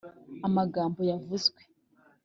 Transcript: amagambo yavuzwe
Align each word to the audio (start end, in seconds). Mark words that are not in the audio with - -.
amagambo 0.47 0.99
yavuzwe 1.11 1.61